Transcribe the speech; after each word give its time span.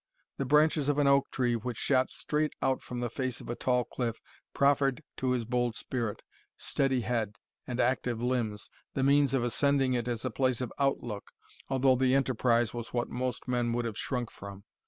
The 0.37 0.45
branches 0.45 0.89
of 0.89 0.97
an 0.97 1.05
oak 1.05 1.29
tree, 1.29 1.55
which 1.55 1.77
shot 1.77 2.09
straight 2.09 2.53
out 2.59 2.81
from 2.81 2.97
the 3.01 3.09
face 3.11 3.39
of 3.39 3.49
a 3.49 3.55
tall 3.55 3.83
cliff, 3.83 4.19
proffered 4.51 5.03
to 5.17 5.29
his 5.29 5.45
bold 5.45 5.75
spirit, 5.75 6.23
steady 6.57 7.01
head, 7.01 7.37
and 7.67 7.79
active 7.79 8.19
limbs, 8.19 8.71
the 8.95 9.03
means 9.03 9.35
of 9.35 9.43
ascending 9.43 9.93
it 9.93 10.07
as 10.07 10.25
a 10.25 10.31
place 10.31 10.59
of 10.59 10.73
out 10.79 11.03
look, 11.03 11.29
although 11.69 11.95
the 11.95 12.15
enterprise 12.15 12.73
was 12.73 12.91
what 12.91 13.09
most 13.09 13.47
men 13.47 13.73
would 13.73 13.85
have 13.85 13.95
shrunk 13.95 14.31
from. 14.31 14.63